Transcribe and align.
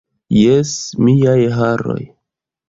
Jes, 0.37 0.71
miaj 1.09 1.37
haroj. 1.59 2.01